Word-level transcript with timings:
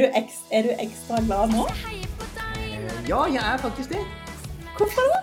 Er 0.00 0.06
du, 0.06 0.12
ekstra, 0.16 0.56
er 0.56 0.62
du 0.62 0.68
ekstra 0.80 1.16
glad 1.26 1.50
nå? 1.52 1.64
Når 1.66 3.08
Ja, 3.08 3.24
jeg 3.24 3.52
er 3.54 3.58
faktisk 3.58 3.88
det. 3.90 3.98
Hvorfor 4.78 5.00
da? 5.12 5.18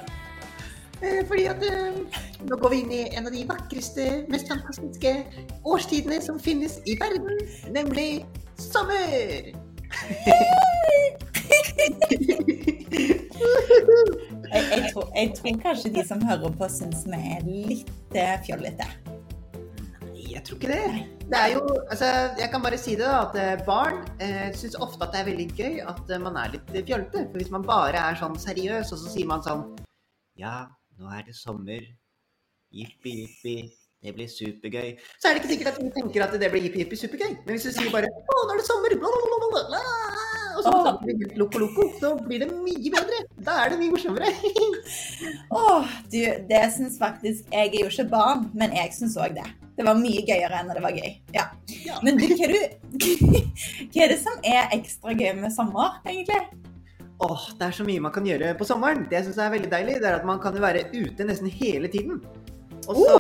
Eh, 1.02 1.28
Fordi 1.28 1.44
at 1.44 1.64
eh, 1.66 1.98
nå 2.46 2.60
går 2.62 2.70
vi 2.70 2.82
inn 2.84 2.92
i 2.92 3.00
en 3.18 3.26
av 3.26 3.34
de 3.34 3.42
vakreste, 3.50 4.06
mest 4.30 4.52
fantastiske 4.52 5.16
årstidene 5.66 6.22
som 6.22 6.38
finnes 6.40 6.78
i 6.86 6.94
verden, 7.02 7.42
nemlig 7.74 8.26
sommer. 8.62 9.02
Jeg, 14.54 14.64
jeg, 14.72 14.90
tror, 14.94 15.12
jeg 15.18 15.34
tror 15.42 15.62
kanskje 15.66 15.94
de 15.98 16.08
som 16.08 16.22
hører 16.22 16.54
på, 16.54 16.70
syns 16.70 17.02
vi 17.10 17.18
er 17.34 17.46
litt 17.50 17.90
fjollete. 18.14 18.42
fjollete. 18.46 18.92
Jeg 20.30 20.44
tror 20.46 20.62
ikke 20.62 20.68
det. 20.68 21.17
Det 21.28 21.40
er 21.40 21.54
jo, 21.54 21.62
altså, 21.92 22.06
Jeg 22.40 22.50
kan 22.52 22.62
bare 22.64 22.78
si 22.80 22.94
det 22.96 23.04
da, 23.04 23.18
at 23.28 23.36
eh, 23.42 23.66
barn 23.68 23.98
eh, 24.24 24.48
syns 24.56 24.78
ofte 24.80 25.04
at 25.04 25.12
det 25.12 25.20
er 25.22 25.28
veldig 25.28 25.48
gøy 25.58 25.82
at 25.84 26.14
eh, 26.14 26.22
man 26.24 26.40
er 26.40 26.54
litt 26.54 26.70
fjollete. 26.88 27.26
For 27.26 27.42
hvis 27.42 27.52
man 27.52 27.66
bare 27.68 28.00
er 28.00 28.20
sånn 28.20 28.38
seriøs, 28.40 28.94
og 28.96 29.02
så 29.02 29.12
sier 29.12 29.28
man 29.28 29.44
sånn 29.44 29.66
Ja, 30.40 30.70
nå 30.96 31.12
er 31.12 31.28
det 31.28 31.36
sommer. 31.36 31.84
Jippi, 32.72 33.18
jippi. 33.26 33.58
Det 34.04 34.14
blir 34.14 34.30
supergøy. 34.30 34.94
Så 35.18 35.28
er 35.28 35.36
det 35.36 35.42
ikke 35.42 35.54
sikkert 35.56 35.74
at 35.74 35.80
du 35.82 35.92
tenker 35.96 36.24
at 36.24 36.40
det 36.40 36.52
blir 36.54 36.64
jippi, 36.70 36.86
jippi, 36.86 37.02
supergøy. 37.04 37.40
Men 37.44 37.58
hvis 37.58 37.68
du 37.68 37.74
sier 37.76 37.92
bare 37.92 38.08
Å, 38.08 38.40
nå 38.40 38.56
er 38.56 38.62
det 38.62 38.68
sommer! 38.70 39.00
Bla, 39.02 39.88
og 40.58 40.66
så 40.66 40.74
snakker 40.74 41.06
blir 41.06 41.20
det 41.22 41.38
loco, 41.40 41.62
loco, 41.62 41.86
så 42.02 42.14
blir 42.24 42.42
det 42.44 42.50
mye 42.52 42.92
bedre. 42.94 43.22
Da 43.46 43.60
er 43.64 43.74
det 43.74 43.80
mye 43.82 43.94
morsommere. 43.94 44.32
Åh, 45.62 45.96
du, 46.12 46.20
det 46.50 46.62
syns 46.76 46.98
faktisk 47.00 47.52
Jeg 47.54 47.72
er 47.72 47.80
jo 47.84 47.92
ikke 47.92 48.08
barn, 48.12 48.48
men 48.58 48.74
jeg 48.76 48.94
syns 48.98 49.18
òg 49.22 49.38
det. 49.38 49.46
Det 49.78 49.86
var 49.86 50.00
mye 50.00 50.24
gøyere 50.26 50.58
enn 50.58 50.72
det 50.74 50.82
var 50.82 50.96
gøy. 50.98 51.12
Ja. 51.36 51.46
Ja. 51.86 52.00
Men 52.06 52.18
du, 52.18 52.26
hva, 52.34 52.50
du, 52.50 53.12
hva 53.94 54.08
er 54.08 54.14
det 54.16 54.18
som 54.24 54.42
er 54.42 54.74
ekstra 54.80 55.14
gøy 55.14 55.36
med 55.38 55.54
sommer, 55.54 56.00
egentlig? 56.08 56.42
Åh, 57.24 57.46
det 57.58 57.70
er 57.70 57.78
så 57.78 57.86
mye 57.86 58.02
man 58.02 58.14
kan 58.14 58.26
gjøre 58.26 58.56
på 58.58 58.66
sommeren. 58.70 59.06
Det 59.10 59.20
jeg 59.20 59.30
synes 59.30 59.40
er 59.42 59.54
veldig 59.54 59.72
deilig, 59.74 60.02
det 60.02 60.10
er 60.10 60.20
at 60.20 60.28
man 60.28 60.42
kan 60.42 60.58
jo 60.58 60.66
være 60.66 60.88
ute 60.94 61.26
nesten 61.30 61.50
hele 61.54 61.90
tiden. 61.94 62.20
Og, 62.88 62.96
så, 62.96 63.16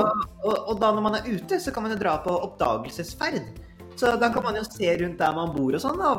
og, 0.45 0.53
og 0.55 0.75
da 0.81 0.91
når 0.95 1.03
man 1.03 1.17
er 1.17 1.29
ute, 1.29 1.59
så 1.59 1.73
kan 1.75 1.83
man 1.83 1.93
jo 1.93 1.99
dra 1.99 2.17
på 2.23 2.33
oppdagelsesferd. 2.33 3.41
Så 3.97 4.11
da 4.21 4.27
kan 4.29 4.43
man 4.45 4.57
jo 4.59 4.61
se 4.61 4.91
rundt 5.01 5.17
der 5.17 5.33
man 5.33 5.53
bor 5.55 5.73
og 5.73 5.81
sånn, 5.81 5.97
da, 5.97 6.11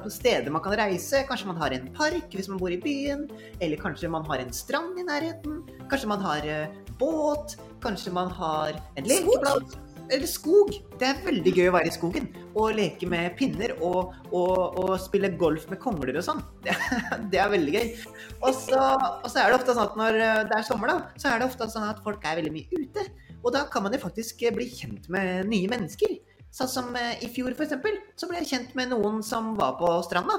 på 0.00 0.12
steder 0.12 0.48
man 0.52 0.62
kan 0.64 0.78
reise. 0.80 1.26
Kanskje 1.28 1.50
man 1.50 1.58
har 1.60 1.74
en 1.76 1.90
park 1.96 2.32
hvis 2.32 2.48
man 2.48 2.60
bor 2.60 2.72
i 2.72 2.78
byen, 2.80 3.26
eller 3.60 3.80
kanskje 3.82 4.08
man 4.12 4.24
har 4.30 4.40
en 4.40 4.54
strand 4.56 4.96
i 4.96 5.04
nærheten. 5.04 5.58
Kanskje 5.90 6.08
man 6.08 6.24
har 6.24 6.46
eh, 6.48 6.72
båt, 6.96 7.58
kanskje 7.84 8.14
man 8.16 8.32
har 8.32 8.80
en 8.96 9.10
lekeplass. 9.10 9.76
Eller 10.08 10.24
skog. 10.24 10.72
Det 10.96 11.04
er 11.04 11.20
veldig 11.26 11.52
gøy 11.52 11.66
å 11.68 11.74
være 11.74 11.90
i 11.90 11.92
skogen 11.92 12.30
og 12.54 12.78
leke 12.78 13.04
med 13.12 13.34
pinner 13.36 13.74
og, 13.76 14.14
og, 14.32 14.78
og 14.80 14.94
spille 15.04 15.28
golf 15.36 15.66
med 15.68 15.82
kongler 15.82 16.16
og 16.16 16.24
sånn. 16.24 16.40
Det, 16.64 16.72
det 17.34 17.42
er 17.44 17.52
veldig 17.52 17.74
gøy. 17.76 17.92
Og 18.40 18.56
så, 18.56 18.80
og 18.96 19.28
så 19.28 19.42
er 19.42 19.52
det 19.52 19.58
ofte 19.58 19.76
sånn 19.76 19.84
at 19.84 20.00
når 20.00 20.16
eh, 20.22 20.40
det 20.48 20.56
er 20.62 20.64
sommer, 20.70 20.94
da, 20.94 21.20
så 21.20 21.28
er 21.28 21.42
det 21.42 21.50
ofte 21.50 21.68
sånn 21.76 21.90
at 21.90 22.00
folk 22.08 22.24
er 22.24 22.40
veldig 22.40 22.56
mye 22.56 22.80
ute. 22.86 23.04
Og 23.44 23.52
da 23.52 23.66
kan 23.68 23.84
man 23.84 23.92
jo 23.92 24.00
faktisk 24.00 24.48
bli 24.56 24.70
kjent 24.72 25.12
med 25.12 25.52
nye 25.52 25.68
mennesker. 25.76 26.16
Sånn 26.54 26.68
som 26.72 26.94
eh, 26.96 27.18
i 27.24 27.28
fjor, 27.32 27.52
for 27.54 27.66
eksempel, 27.66 27.98
så 28.18 28.28
ble 28.30 28.40
jeg 28.40 28.48
kjent 28.52 28.74
med 28.78 28.90
noen 28.94 29.20
som 29.26 29.54
var 29.58 29.76
på 29.80 29.90
stranda. 30.06 30.38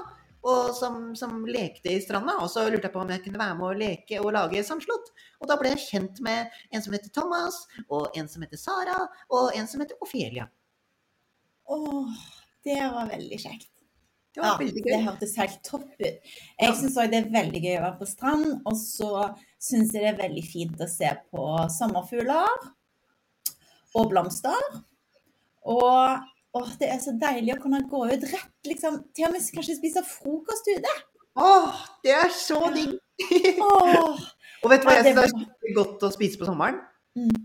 Og 0.50 0.69
som, 0.72 1.16
som 1.19 1.41
lekte 1.51 1.91
i 1.91 2.00
stranda. 2.01 2.38
Og 2.39 2.47
så 2.51 2.63
lurte 2.72 2.88
jeg 2.88 2.94
på 2.94 3.01
om 3.01 3.09
jeg 3.11 3.23
kunne 3.25 3.41
være 3.41 3.57
med 3.59 3.67
å 3.67 3.73
leke 3.75 4.22
og 4.23 4.31
lage 4.34 4.61
samslått. 4.63 5.09
Og 5.41 5.50
da 5.51 5.57
ble 5.59 5.73
jeg 5.73 5.84
kjent 5.84 6.22
med 6.23 6.47
en 6.72 6.81
som 6.85 6.95
heter 6.95 7.11
Thomas, 7.16 7.57
og 7.91 8.16
en 8.17 8.29
som 8.31 8.45
heter 8.45 8.61
Sara, 8.61 9.01
og 9.35 9.51
en 9.59 9.67
som 9.67 9.84
heter 9.84 10.00
Ofelia. 10.06 10.47
Åh, 11.69 12.16
det 12.66 12.79
var 12.95 13.11
veldig 13.11 13.39
kjekt. 13.44 13.67
Det 14.34 14.41
var 14.41 14.53
Ja, 14.53 14.57
veldig 14.61 14.84
det 14.85 14.94
gøy. 14.95 15.03
hørtes 15.09 15.35
helt 15.41 15.59
topp 15.66 15.89
ut. 16.00 16.34
Jeg 16.61 16.75
syns 16.78 16.97
òg 17.01 17.11
det 17.11 17.19
er 17.25 17.31
veldig 17.34 17.61
gøy 17.66 17.75
å 17.79 17.84
være 17.84 18.00
på 18.00 18.07
strand. 18.07 18.47
Og 18.63 18.75
så 18.79 19.11
syns 19.59 19.91
jeg 19.94 20.05
det 20.05 20.11
er 20.13 20.22
veldig 20.23 20.45
fint 20.47 20.81
å 20.81 20.88
se 20.89 21.09
på 21.34 21.45
sommerfugler 21.75 22.69
og 23.97 24.09
blomster. 24.13 24.69
Og 25.69 26.59
åh, 26.59 26.74
det 26.81 26.90
er 26.90 27.00
så 27.03 27.13
deilig 27.19 27.56
å 27.56 27.62
kunne 27.62 27.84
gå 27.90 28.03
ut 28.09 28.28
rett, 28.31 28.52
liksom. 28.68 29.03
Til 29.16 29.30
og 29.30 29.35
med 29.35 29.47
kanskje 29.56 29.78
spise 29.78 30.03
frokost 30.07 30.69
ute. 30.72 30.97
Åh, 31.40 31.85
det 32.03 32.16
er 32.18 32.34
så 32.35 32.59
digg! 32.74 32.97
Åh, 33.63 34.28
Og 34.63 34.72
vet 34.74 34.81
du 34.84 34.90
hva 34.90 34.97
jeg 34.97 35.12
syns 35.12 35.22
er 35.22 35.31
skikkelig 35.31 35.75
godt 35.78 36.02
å 36.03 36.12
spise 36.12 36.40
på 36.40 36.47
sommeren? 36.50 36.81
Mm. 37.16 37.35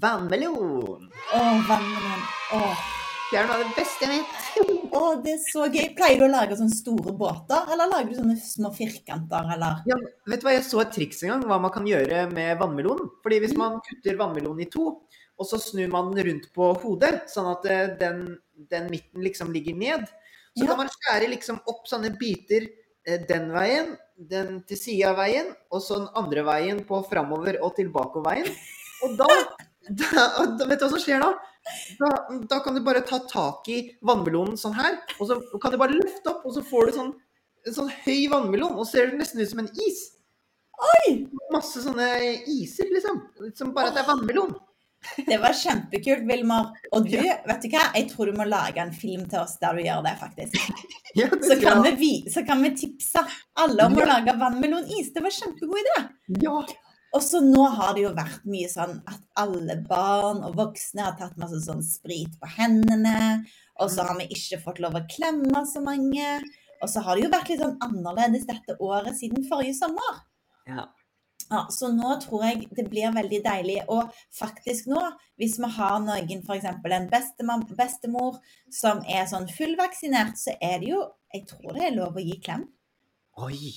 Vannmelon. 0.00 1.08
åh 1.36 1.64
vannmelon. 1.68 2.22
Åh. 2.56 2.84
Det 3.30 3.40
er 3.40 3.46
noe 3.48 3.56
av 3.56 3.62
det 3.64 3.74
beste 3.74 4.06
jeg 4.06 4.20
vet. 4.20 4.88
Åh, 4.94 5.12
det 5.24 5.32
er 5.32 5.38
så 5.42 5.66
gøy. 5.66 5.86
Pleier 5.96 6.20
du 6.20 6.26
å 6.26 6.30
lage 6.30 6.56
sånne 6.58 6.76
store 6.76 7.14
båter, 7.18 7.70
eller 7.72 7.90
lager 7.90 8.12
du 8.12 8.18
sånne 8.18 8.36
små 8.38 8.70
firkanter, 8.76 9.48
eller? 9.56 9.80
Ja, 9.90 9.96
vet 10.30 10.42
du 10.42 10.46
hva, 10.46 10.54
Jeg 10.54 10.66
så 10.68 10.82
et 10.84 10.92
triks 10.94 11.24
en 11.24 11.32
gang 11.32 11.46
hva 11.50 11.58
man 11.64 11.72
kan 11.74 11.88
gjøre 11.88 12.24
med 12.30 12.60
vannmelon. 12.60 13.08
Fordi 13.24 13.40
Hvis 13.42 13.56
man 13.58 13.80
kutter 13.86 14.20
vannmelonen 14.20 14.62
i 14.62 14.68
to, 14.70 14.92
og 15.38 15.48
så 15.48 15.58
snur 15.62 15.88
man 15.92 16.12
den 16.14 16.26
rundt 16.28 16.48
på 16.54 16.70
hodet, 16.82 17.24
sånn 17.32 17.50
at 17.50 17.66
eh, 17.70 17.92
den, 18.00 18.22
den 18.70 18.88
midten 18.92 19.24
liksom 19.24 19.52
ligger 19.54 19.76
ned, 19.78 20.06
så 20.54 20.62
Ja. 20.62 20.70
kan 20.70 20.84
man 20.84 20.90
skjære 20.92 21.30
liksom 21.32 21.60
opp 21.66 21.88
sånne 21.90 22.12
biter 22.18 22.68
eh, 23.06 23.18
den 23.26 23.50
veien, 23.52 23.96
den 24.16 24.60
til 24.68 24.78
sida 24.78 25.10
av 25.10 25.18
veien, 25.18 25.50
og 25.74 25.82
så 25.82 25.98
den 25.98 26.12
andre 26.14 26.44
veien 26.46 26.84
på 26.86 27.00
framover 27.08 27.58
og 27.60 27.74
tilbakeveien. 27.76 28.46
Og 29.02 29.16
da, 29.18 29.26
da, 30.00 30.28
Vet 30.68 30.78
du 30.78 30.86
hva 30.86 30.92
som 30.94 31.02
skjer 31.02 31.20
da? 31.24 31.32
da? 31.98 32.12
Da 32.48 32.60
kan 32.62 32.78
du 32.78 32.80
bare 32.86 33.02
ta 33.02 33.18
tak 33.26 33.66
i 33.72 33.80
vannmelonen 34.06 34.56
sånn 34.60 34.76
her, 34.78 35.00
og 35.18 35.28
så 35.28 35.40
kan 35.60 35.74
du 35.74 35.80
bare 35.82 35.98
løfte 35.98 36.30
opp, 36.30 36.46
og 36.46 36.54
så 36.54 36.62
får 36.64 36.86
du 36.92 36.98
sånn 37.00 37.14
sånn 37.72 37.88
høy 38.04 38.26
vannmelon, 38.28 38.74
og 38.76 38.84
ser 38.84 39.14
nesten 39.16 39.40
ut 39.40 39.48
som 39.48 39.62
en 39.62 39.70
is. 39.86 40.00
Oi! 40.84 41.12
Masse 41.54 41.80
sånne 41.80 42.08
iser, 42.50 42.90
liksom. 42.92 43.22
Som 43.56 43.70
bare 43.76 43.88
at 43.88 43.96
det 43.96 44.02
er 44.02 44.10
vannmelon. 44.10 44.52
Det 45.28 45.36
var 45.42 45.52
kjempekult, 45.56 46.24
Vilmar. 46.28 46.72
Og 46.92 47.04
du, 47.08 47.16
vet 47.20 47.62
du 47.62 47.68
hva? 47.72 47.84
Jeg 47.94 48.08
tror 48.10 48.30
du 48.30 48.36
må 48.38 48.46
lage 48.48 48.80
en 48.82 48.92
film 48.96 49.26
til 49.30 49.38
oss 49.42 49.58
der 49.60 49.76
du 49.76 49.82
gjør 49.84 50.02
det, 50.06 50.16
faktisk. 50.20 50.58
Ja, 51.14 51.28
det 51.30 51.44
Så 51.46 51.54
kan, 51.62 51.84
vi, 52.00 52.24
så 52.28 52.42
kan 52.42 52.58
vi 52.64 52.72
tipse 52.74 53.20
alle 53.62 53.84
om 53.86 53.92
å 53.94 54.00
Ja. 54.02 54.16
lage 54.16 54.32
vannmelonis. 54.40 55.12
Det 55.14 55.22
var 55.22 55.30
en 55.30 55.36
kjempegod 55.36 55.78
idé. 55.78 56.00
Ja. 56.42 56.56
Og 57.14 57.22
så 57.22 57.38
nå 57.44 57.68
har 57.76 57.92
det 57.94 58.02
jo 58.02 58.10
vært 58.16 58.42
mye 58.50 58.66
sånn 58.72 58.96
at 59.06 59.20
alle 59.38 59.76
barn 59.86 60.40
og 60.42 60.56
voksne 60.58 61.04
har 61.06 61.14
tatt 61.20 61.36
masse 61.38 61.60
sånn 61.62 61.84
sprit 61.86 62.34
på 62.42 62.50
hendene. 62.56 63.44
Og 63.78 63.92
så 63.94 64.02
har 64.08 64.18
vi 64.18 64.26
ikke 64.34 64.58
fått 64.64 64.80
lov 64.82 64.98
å 64.98 65.04
klemme 65.06 65.62
så 65.70 65.78
mange. 65.86 66.40
Og 66.82 66.90
så 66.90 67.04
har 67.06 67.14
det 67.14 67.28
jo 67.28 67.30
vært 67.36 67.52
litt 67.54 67.62
sånn 67.62 67.78
annerledes 67.86 68.48
dette 68.50 68.74
året 68.82 69.14
siden 69.20 69.46
forrige 69.46 69.78
sommer. 69.78 70.24
ja. 70.66 70.88
Ja, 71.50 71.64
så 71.70 71.90
nå 71.92 72.14
tror 72.22 72.44
jeg 72.46 72.68
det 72.76 72.86
blir 72.90 73.14
veldig 73.14 73.40
deilig. 73.44 73.78
Og 73.92 74.12
faktisk 74.34 74.88
nå, 74.90 75.00
hvis 75.40 75.58
vi 75.60 75.70
har 75.76 75.98
noen, 76.04 76.44
f.eks. 76.44 76.68
en 76.68 77.08
bestemor, 77.12 77.64
bestemor 77.78 78.38
som 78.72 79.02
er 79.08 79.26
sånn 79.30 79.48
fullvaksinert, 79.52 80.38
så 80.40 80.56
er 80.60 80.80
det 80.82 80.94
jo 80.94 81.04
Jeg 81.34 81.48
tror 81.50 81.72
det 81.74 81.82
er 81.82 81.96
lov 81.96 82.14
å 82.14 82.22
gi 82.22 82.36
klem. 82.38 82.60
Oi. 83.42 83.72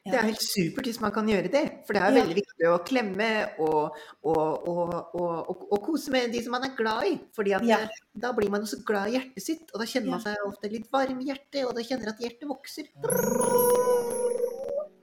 Det 0.00 0.16
er 0.16 0.30
helt 0.30 0.40
supert 0.42 0.86
hvis 0.88 1.00
man 1.02 1.12
kan 1.12 1.26
gjøre 1.28 1.50
det. 1.52 1.62
For 1.84 1.96
det 1.96 2.02
er 2.06 2.14
veldig 2.16 2.36
viktig 2.38 2.68
å 2.70 2.78
klemme 2.86 3.28
og, 3.60 3.98
og, 4.24 4.68
og, 4.70 5.50
og, 5.66 5.76
kose 5.84 6.14
med 6.14 6.32
de 6.32 6.40
som 6.44 6.54
man 6.56 6.64
er 6.68 6.72
glad 6.78 7.10
i. 7.10 7.18
Fordi 7.36 7.50
Ja. 7.50 7.82
eh, 7.82 8.00
da 8.14 8.32
blir 8.32 8.48
man 8.50 8.62
også 8.64 8.80
glad 8.86 9.10
i 9.10 9.18
hjertet 9.18 9.42
sitt, 9.44 9.66
og 9.74 9.82
da 9.82 9.86
kjenner 9.90 10.10
man 10.14 10.24
seg 10.24 10.46
ofte 10.46 10.72
litt 10.72 10.88
varm 10.92 11.20
i 11.20 11.28
hjertet, 11.28 11.66
og 11.66 11.74
da 11.76 11.84
kjenner 11.84 12.14
at 12.14 12.22
hjertet 12.22 12.48
vokser. 12.48 12.88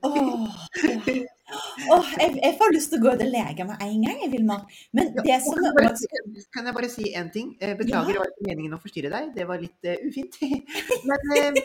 Åh, 0.02 0.66
ja. 1.06 1.24
Åh, 1.94 2.08
jeg, 2.20 2.34
jeg 2.42 2.56
får 2.60 2.74
lyst 2.74 2.92
til 2.92 3.00
å 3.00 3.04
gå 3.04 3.12
ut 3.14 3.22
og 3.24 3.30
leke 3.32 3.66
med 3.68 3.84
en 3.84 4.02
gang, 4.06 4.18
jeg, 4.22 4.30
Vilmar. 4.34 4.64
Men 4.96 5.12
det 5.16 5.24
ja, 5.28 5.38
som 5.44 5.56
kan, 5.58 5.68
jeg 5.68 5.76
bare, 5.78 5.94
si- 6.00 6.48
kan 6.56 6.68
jeg 6.70 6.76
bare 6.78 6.90
si 6.92 7.12
en 7.20 7.30
ting? 7.34 7.52
Beklager, 7.58 7.78
Beklager, 7.82 8.12
det 8.12 8.22
var 8.22 8.32
ikke 8.34 8.48
meningen 8.50 8.76
å 8.76 8.80
forstyrre 8.82 9.12
deg. 9.14 9.30
Det 9.36 9.46
var 9.48 9.62
litt 9.62 9.88
uh, 9.88 10.08
ufint. 10.08 10.40
Men 11.08 11.24
eh, 11.38 11.62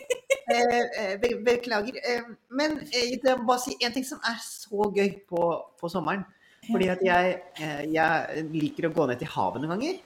eh, 0.54 0.80
eh, 1.02 1.14
be, 1.22 1.34
Beklager. 1.46 2.00
Eh, 2.04 2.31
men 2.52 2.80
eh, 2.90 3.14
jeg 3.16 3.38
må 3.40 3.48
bare 3.52 3.64
si 3.66 3.75
en 3.80 3.94
ting 3.96 4.06
som 4.08 4.22
er 4.28 4.40
så 4.44 4.90
gøy 4.96 5.14
på, 5.30 5.44
på 5.80 5.92
sommeren. 5.92 6.26
Fordi 6.64 6.88
at 6.94 7.02
jeg, 7.04 7.38
eh, 7.60 7.84
jeg 7.92 8.44
liker 8.54 8.88
å 8.88 8.94
gå 8.96 9.08
ned 9.10 9.19
til 9.19 9.31
havet 9.34 9.64
noen 9.64 9.76
ganger. 9.76 10.02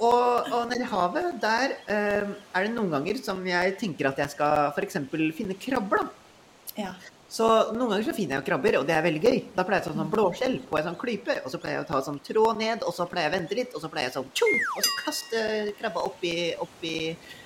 Og, 0.00 0.46
og 0.56 0.62
nede 0.70 0.86
i 0.86 0.88
havet, 0.88 1.34
der 1.42 1.74
eh, 1.92 2.30
er 2.56 2.64
det 2.64 2.72
noen 2.72 2.88
ganger 2.94 3.18
som 3.20 3.42
jeg 3.44 3.74
tenker 3.80 4.08
at 4.08 4.22
jeg 4.22 4.32
skal 4.32 4.70
f.eks. 4.72 4.96
finne 5.36 5.56
krabber. 5.60 6.06
da. 6.06 6.84
ja. 6.86 6.92
Så 7.30 7.46
noen 7.76 7.92
ganger 7.92 8.08
så 8.08 8.14
finner 8.16 8.36
jeg 8.36 8.42
jo 8.42 8.46
krabber, 8.48 8.76
og 8.80 8.86
det 8.88 8.94
er 8.96 9.04
veldig 9.06 9.20
gøy. 9.22 9.36
Da 9.54 9.62
pleier 9.66 9.84
jeg 9.84 9.86
å 9.86 9.92
ta 9.92 10.00
sånn 10.00 10.10
blåskjell 10.10 10.56
på 10.66 10.78
en 10.80 10.88
sånn 10.88 10.96
klype, 10.98 11.36
og 11.44 11.52
så 11.52 11.60
pleier 11.62 11.78
jeg 11.78 11.84
å 11.84 11.90
ta 11.92 12.00
sånn 12.02 12.18
tråd 12.26 12.58
ned, 12.58 12.82
og 12.82 12.96
så 12.96 13.06
pleier 13.10 13.28
jeg 13.28 13.32
å 13.32 13.36
vente 13.36 13.58
litt, 13.58 13.76
og 13.76 13.84
så 13.84 13.90
pleier 13.92 14.08
jeg 14.08 14.16
sånn 14.16 14.32
tjo, 14.34 14.48
og 14.74 14.82
så 14.88 14.96
kaste 15.04 15.44
krabba 15.78 16.02
oppi, 16.08 16.34
oppi, 16.58 16.96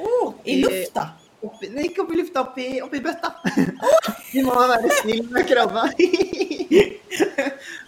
oh, 0.00 0.32
I 0.48 0.56
lufta. 0.62 1.10
Oppi, 1.44 1.68
nei, 1.74 1.90
ikke 1.90 2.00
opp 2.06 2.14
i 2.14 2.16
lufta, 2.16 2.46
opp 2.46 2.56
i, 2.56 3.00
bøtta. 3.04 3.34
Du 4.32 4.38
må 4.46 4.54
være 4.56 4.94
snill 5.02 5.26
med 5.34 5.44
krabba. 5.50 5.84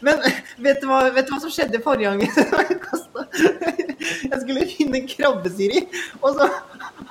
Men 0.04 0.20
vet 0.60 0.82
du, 0.82 0.87
hva, 0.90 0.98
vet 1.16 1.25
du 1.25 1.32
hva 1.32 1.40
som 1.40 1.52
skjedde 1.54 1.81
forrige 1.84 2.12
gang 2.12 2.20
jeg 2.26 2.76
kasta? 2.84 3.25
Jeg 4.26 4.43
skulle 4.43 4.69
finne 4.69 5.00
en 5.00 5.08
krabbe, 5.08 5.48
Siri. 5.56 5.87
Og 6.20 6.37
så, 6.37 6.50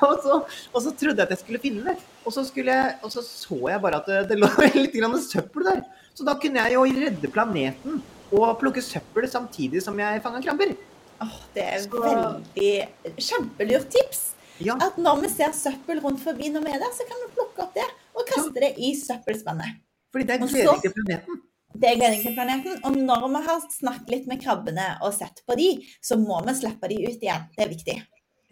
og, 0.11 0.23
så, 0.23 0.39
og 0.73 0.83
så 0.85 0.91
trodde 0.97 1.21
jeg 1.21 1.27
at 1.29 1.33
jeg 1.35 1.41
skulle 1.43 1.61
finne 1.63 1.85
det. 1.89 1.95
Og 2.25 2.33
så, 2.33 2.43
jeg, 2.57 2.97
og 3.03 3.11
så 3.13 3.23
så 3.25 3.59
jeg 3.69 3.81
bare 3.83 4.01
at 4.01 4.09
det, 4.09 4.19
det 4.31 4.39
lå 4.41 4.49
litt 4.83 4.95
grann 4.97 5.17
søppel 5.21 5.67
der. 5.69 5.81
Så 6.15 6.25
da 6.27 6.35
kunne 6.39 6.63
jeg 6.63 6.77
jo 6.77 6.85
redde 6.87 7.31
planeten 7.33 8.01
og 8.35 8.55
plukke 8.61 8.81
søppel 8.83 9.27
samtidig 9.29 9.83
som 9.83 9.97
jeg 9.99 10.23
fanga 10.23 10.41
krabber. 10.43 10.75
Åh, 11.23 11.35
det 11.55 11.63
er 11.63 11.83
Så- 11.85 12.01
veldig 12.03 12.71
kjempelurt 13.17 13.89
tips. 13.93 14.23
Ja, 14.63 14.77
At 14.79 14.95
når 14.97 15.19
vi 15.25 15.29
ser 15.33 15.51
søppel 15.51 15.99
rundt 15.99 16.21
forbi 16.23 16.47
når 16.53 16.63
vi 16.63 16.71
er 16.71 16.79
der, 16.79 16.91
så 16.95 17.03
kan 17.07 17.19
vi 17.25 17.33
plukke 17.35 17.65
opp 17.65 17.73
det 17.75 17.87
og 18.15 18.23
kaste 18.29 18.55
det 18.63 18.71
i 18.79 18.93
søppelspannet. 18.95 19.81
fordi 20.15 20.23
det 20.29 20.35
er 20.37 20.45
gleder 20.47 20.79
til 20.79 20.93
planeten. 20.95 21.41
Det 21.75 21.89
er 21.89 21.97
gledning 21.99 22.21
til 22.23 22.35
planeten. 22.37 22.77
Og 22.87 22.95
når 22.95 23.25
vi 23.33 23.41
har 23.49 23.63
snakket 23.73 24.11
litt 24.13 24.27
med 24.31 24.39
krabbene 24.39 24.85
og 25.03 25.11
sett 25.13 25.41
på 25.47 25.57
de, 25.59 25.65
så 25.99 26.15
må 26.15 26.37
vi 26.47 26.53
slippe 26.55 26.87
de 26.87 27.01
ut 27.03 27.19
igjen. 27.25 27.43
Det 27.57 27.65
er 27.65 27.71
viktig. 27.73 27.97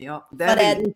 Ja, 0.03 0.17
det 0.33 0.49
For 0.49 0.51
er 0.51 0.59
det, 0.59 0.65
veldig 0.73 0.91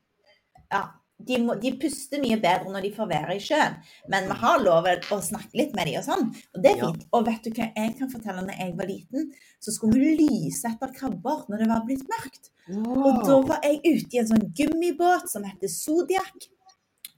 ja, 0.72 0.82
de, 1.18 1.38
må, 1.42 1.56
de 1.58 1.72
puster 1.82 2.22
mye 2.22 2.38
bedre 2.42 2.70
når 2.70 2.84
de 2.86 2.92
får 2.94 3.08
være 3.10 3.36
i 3.38 3.42
sjøen, 3.42 3.78
men 4.14 4.28
vi 4.30 4.36
har 4.38 4.60
lov 4.62 4.86
å 4.86 5.18
snakke 5.26 5.58
litt 5.58 5.74
med 5.78 5.90
dem 5.90 5.98
og 5.98 6.06
sånn. 6.06 6.28
Og 6.54 6.62
det 6.62 6.72
er 6.72 6.78
Ja. 6.78 6.92
fint. 6.92 7.08
Og 7.12 7.26
vet 7.26 7.42
du 7.44 7.50
hva 7.52 7.72
jeg 7.76 7.96
kan 7.98 8.12
fortelle 8.12 8.44
når 8.46 8.60
jeg 8.60 8.76
var 8.78 8.86
liten? 8.92 9.32
Så 9.60 9.74
skulle 9.74 9.98
vi 9.98 10.14
lyse 10.28 10.70
etter 10.70 10.94
krabber 10.94 11.48
når 11.50 11.64
det 11.64 11.68
var 11.72 11.82
blitt 11.88 12.06
mørkt. 12.12 12.52
Og 12.70 13.26
da 13.26 13.40
var 13.50 13.62
jeg 13.64 13.82
ute 13.82 14.14
i 14.14 14.20
en 14.22 14.28
sånn 14.28 14.54
gummibåt 14.54 15.30
som 15.32 15.44
heter 15.44 15.68
Zodiac. 15.72 16.48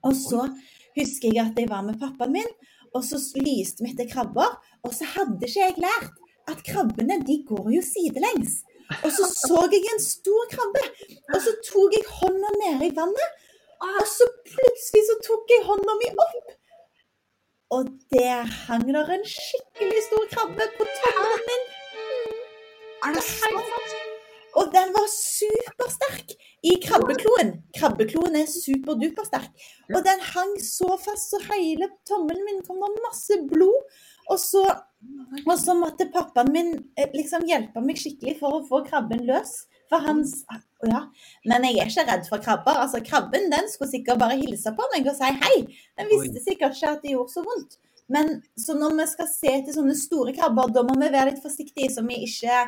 Og 0.06 0.14
så 0.16 0.46
husker 0.96 1.34
jeg 1.34 1.44
at 1.44 1.56
jeg 1.60 1.68
var 1.68 1.84
med 1.84 2.00
pappaen 2.00 2.32
min, 2.32 2.52
og 2.96 3.04
så 3.04 3.20
lyste 3.36 3.84
vi 3.84 3.92
etter 3.92 4.08
krabber. 4.10 4.56
Og 4.86 4.94
så 4.96 5.06
hadde 5.06 5.44
ikke 5.44 5.66
jeg 5.68 5.76
lært 5.84 6.14
at 6.48 6.64
krabbene 6.64 7.20
de 7.28 7.44
går 7.44 7.68
jo 7.76 7.82
sidelengs. 7.84 8.62
Og 8.90 9.12
så 9.14 9.26
så 9.30 9.60
jeg 9.72 9.86
en 9.94 10.02
stor 10.02 10.48
krabbe, 10.54 10.82
og 11.34 11.42
så 11.46 11.54
tok 11.68 11.94
jeg 11.94 12.10
hånda 12.20 12.54
nede 12.58 12.90
i 12.90 12.96
vannet. 12.98 13.36
Og 13.86 14.02
så 14.12 14.26
plutselig 14.50 15.04
så 15.08 15.16
tok 15.28 15.54
jeg 15.54 15.66
hånda 15.68 15.96
mi 16.02 16.10
opp. 16.26 16.56
Og 17.78 17.92
der 18.14 18.50
hang 18.66 18.88
der 18.90 19.12
en 19.14 19.26
skikkelig 19.30 20.02
stor 20.08 20.26
krabbe 20.34 20.66
på 20.78 20.88
tommelen 21.00 21.44
min. 21.50 21.68
Er 23.06 23.14
det 23.16 23.24
sant? 23.24 23.94
Og 24.58 24.72
den 24.74 24.90
var 24.96 25.06
supersterk 25.14 26.34
i 26.66 26.74
krabbekloen. 26.84 27.54
Krabbekloen 27.78 28.36
er 28.42 28.50
superdupersterk. 28.50 29.52
Og 29.94 30.02
den 30.08 30.24
hang 30.34 30.56
så 30.66 30.98
fast, 31.06 31.30
så 31.30 31.40
hele 31.52 31.92
tommelen 32.10 32.44
min 32.48 32.64
kom 32.66 32.82
det 32.84 33.04
masse 33.06 33.38
blod. 33.52 33.86
Og 34.34 34.42
så, 34.42 34.66
og 35.46 35.56
så 35.60 35.76
måtte 35.78 36.10
pappaen 36.14 36.52
min 36.54 36.72
eh, 37.00 37.10
liksom 37.16 37.46
hjelpe 37.48 37.82
meg 37.84 38.00
skikkelig 38.00 38.36
for 38.42 38.58
å 38.58 38.64
få 38.68 38.82
krabben 38.88 39.24
løs. 39.28 39.62
For 39.90 40.04
han 40.06 40.24
Ja. 40.86 41.02
Men 41.50 41.66
jeg 41.68 41.80
er 41.82 41.90
ikke 41.90 42.06
redd 42.08 42.28
for 42.30 42.40
krabber. 42.44 42.78
Altså, 42.80 43.02
Krabben 43.04 43.50
den 43.52 43.68
skulle 43.68 43.92
sikkert 43.92 44.20
bare 44.22 44.38
hilse 44.40 44.72
på 44.76 44.86
meg 44.94 45.08
og 45.10 45.18
si 45.18 45.32
hei. 45.42 45.56
Den 46.00 46.08
visste 46.12 46.44
sikkert 46.44 46.78
ikke 46.78 46.92
at 46.94 47.02
det 47.04 47.16
gjorde 47.16 47.34
så 47.34 47.44
vondt. 47.44 47.76
Men 48.10 48.40
så 48.58 48.78
når 48.78 48.96
vi 49.02 49.08
skal 49.12 49.28
se 49.28 49.52
etter 49.58 49.76
sånne 49.76 49.98
store 50.00 50.34
krabber, 50.38 50.72
da 50.74 50.86
må 50.88 50.96
vi 50.96 51.12
være 51.12 51.34
litt 51.34 51.44
forsiktige, 51.44 51.92
så 51.94 52.06
vi 52.08 52.24
ikke 52.28 52.64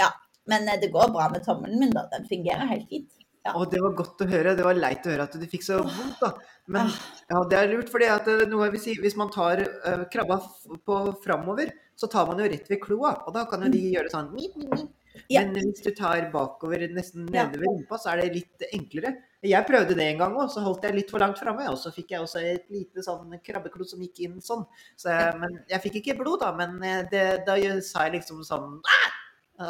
Ja. 0.00 0.10
Men 0.50 0.68
eh, 0.68 0.80
det 0.80 0.92
går 0.92 1.12
bra 1.14 1.30
med 1.32 1.44
tommelen 1.46 1.80
min, 1.80 1.94
da. 1.94 2.04
Den 2.12 2.28
fungerer 2.28 2.68
helt 2.68 2.88
fint. 2.90 3.23
Ja. 3.44 3.52
Og 3.60 3.68
det 3.72 3.80
var 3.84 3.92
godt 3.98 4.22
å 4.24 4.28
høre. 4.28 4.54
Det 4.56 4.64
var 4.64 4.78
leit 4.78 5.04
å 5.04 5.12
høre 5.12 5.26
at 5.28 5.34
du 5.36 5.44
fikk 5.48 5.66
så 5.66 5.82
vondt, 5.82 6.20
da. 6.22 6.30
Men 6.72 6.88
Ah. 6.88 7.00
ja, 7.28 7.40
det 7.50 7.58
er 7.58 7.72
lurt, 7.74 7.90
at 8.08 8.28
eh, 8.32 8.76
si, 8.80 8.94
hvis 8.96 9.16
man 9.20 9.30
tar 9.30 9.60
uh, 9.60 10.04
krabba 10.08 10.38
på 10.80 11.00
framover, 11.24 11.74
så 11.94 12.08
tar 12.08 12.26
man 12.26 12.40
jo 12.40 12.48
rett 12.48 12.70
ved 12.70 12.80
kloa, 12.80 13.12
og 13.26 13.34
da 13.34 13.44
kan 13.50 13.62
jo 13.62 13.68
de 13.68 13.82
gjøre 13.92 14.12
sånn. 14.12 14.32
Mm. 14.32 14.86
Men 15.30 15.52
hvis 15.54 15.82
du 15.84 15.90
tar 15.94 16.30
bakover, 16.32 16.88
nesten 16.90 17.28
nede 17.28 17.60
ved 17.60 17.68
rumpa, 17.68 17.98
så 18.00 18.14
er 18.14 18.22
det 18.22 18.32
litt 18.34 18.64
enklere. 18.72 19.12
Jeg 19.44 19.68
prøvde 19.68 19.94
det 19.94 20.06
en 20.08 20.22
gang 20.24 20.38
òg, 20.40 20.48
så 20.50 20.64
holdt 20.64 20.88
jeg 20.88 20.96
litt 20.96 21.12
for 21.12 21.22
langt 21.22 21.38
framme, 21.38 21.68
og 21.70 21.76
så 21.78 21.92
fikk 21.94 22.16
jeg 22.16 22.24
også 22.24 22.40
et 22.48 22.64
lite 22.72 23.04
sånn 23.04 23.36
krabbeklo 23.44 23.86
som 23.86 24.00
gikk 24.02 24.24
inn 24.24 24.40
sånn. 24.42 24.64
Så 24.96 25.12
jeg, 25.12 25.36
men 25.42 25.60
jeg 25.70 25.84
fikk 25.84 26.00
ikke 26.00 26.16
blod, 26.24 26.40
da, 26.42 26.50
men 26.56 26.80
eh, 26.80 27.04
det, 27.12 27.26
da 27.46 27.60
sa 27.84 28.08
jeg 28.08 28.16
liksom 28.18 28.40
sånn 28.46 28.80
Aah! 28.80 29.12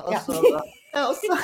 Og 0.08 0.14
så, 0.24 0.38
ja, 0.40 0.62
og 1.02 1.14
så, 1.18 1.36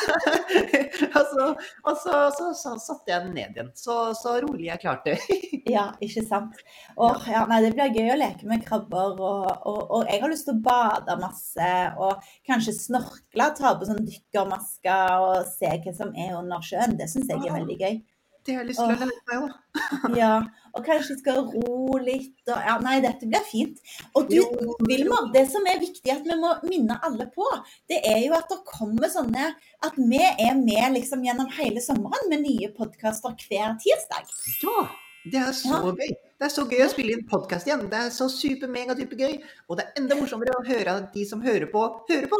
og 1.18 1.24
så, 1.32 1.46
og 1.84 1.96
så, 2.02 2.14
så, 2.36 2.50
så 2.58 2.74
satte 2.82 3.12
jeg 3.12 3.24
den 3.26 3.34
ned 3.36 3.56
igjen. 3.56 3.70
Så, 3.78 3.96
så 4.18 4.36
rolig 4.44 4.68
jeg 4.70 4.82
klarte. 4.84 5.16
Ja, 5.70 5.90
ikke 6.02 6.22
sant. 6.26 6.56
Og, 6.96 7.20
ja, 7.30 7.44
nei, 7.46 7.60
det 7.62 7.74
blir 7.76 7.92
gøy 7.94 8.08
å 8.10 8.18
leke 8.18 8.48
med 8.48 8.64
krabber, 8.66 9.20
og, 9.22 9.66
og 9.68 10.08
jeg 10.08 10.18
har 10.22 10.32
lyst 10.32 10.48
til 10.48 10.56
å 10.56 10.62
bade 10.64 11.14
masse. 11.20 11.68
Og 12.00 12.24
kanskje 12.48 12.74
snorkle, 12.74 13.50
ta 13.54 13.76
på 13.78 13.86
sånn 13.86 14.02
dykkermasker 14.08 15.26
og 15.28 15.44
se 15.52 15.70
hva 15.84 15.94
som 15.94 16.10
er 16.18 16.34
under 16.38 16.64
sjøen. 16.64 16.96
Det 16.98 17.06
syns 17.12 17.30
jeg 17.30 17.44
er 17.44 17.54
veldig 17.54 17.78
gøy. 17.78 18.00
Det 18.46 18.54
har 18.54 18.62
jeg 18.64 18.70
lyst 18.70 18.80
til 18.80 18.88
å 18.88 18.96
lære 18.96 19.08
meg 19.28 19.42
òg. 19.42 20.16
Ja, 20.16 20.30
Og 20.72 20.84
kanskje 20.86 21.16
skal 21.18 21.40
ro 21.50 21.98
litt. 22.00 22.36
Og, 22.46 22.56
ja, 22.56 22.76
nei, 22.82 23.00
dette 23.04 23.26
blir 23.28 23.42
fint. 23.48 23.80
Og 24.14 24.30
du, 24.30 24.36
Vilma, 24.38 24.76
Vilmar, 24.88 25.28
det 25.34 25.42
som 25.50 25.66
er 25.66 25.80
viktig 25.82 26.12
at 26.14 26.24
vi 26.24 26.36
må 26.38 26.54
minne 26.64 26.96
alle 27.06 27.26
på, 27.34 27.46
det 27.90 27.98
er 28.06 28.22
jo 28.24 28.36
at 28.38 28.48
det 28.52 28.60
kommer 28.68 29.10
sånne 29.12 29.50
At 29.82 29.96
vi 29.98 30.22
er 30.22 30.56
med 30.60 30.96
liksom 30.96 31.22
gjennom 31.26 31.50
hele 31.58 31.82
sommeren 31.84 32.28
med 32.32 32.44
nye 32.46 32.70
podkaster 32.76 33.36
hver 33.48 33.76
tirsdag. 33.82 34.28
Ja! 34.64 34.88
Det 35.30 35.36
er 35.36 35.52
så 35.52 35.68
Ja. 35.68 35.80
gøy. 35.92 36.12
Det 36.40 36.46
er 36.46 36.52
så 36.54 36.62
gøy 36.64 36.80
å 36.86 36.88
spille 36.88 37.12
inn 37.12 37.26
podkast 37.28 37.66
igjen. 37.68 37.82
Det 37.92 37.98
er 37.98 38.08
så 38.08 38.24
super-mega-type-gøy. 38.32 39.34
Og 39.68 39.76
det 39.76 39.84
er 39.84 40.00
enda 40.00 40.16
morsommere 40.16 40.54
å 40.56 40.64
høre 40.64 40.94
at 40.96 41.12
de 41.12 41.26
som 41.28 41.42
hører 41.44 41.68
på, 41.68 41.82
hører 42.08 42.28
på. 42.30 42.38